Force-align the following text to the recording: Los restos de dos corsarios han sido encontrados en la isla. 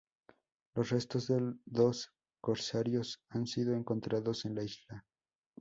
Los 0.73 0.89
restos 0.89 1.27
de 1.27 1.53
dos 1.63 2.11
corsarios 2.41 3.21
han 3.29 3.45
sido 3.45 3.75
encontrados 3.75 4.45
en 4.45 4.55
la 4.55 4.63
isla. 4.63 5.05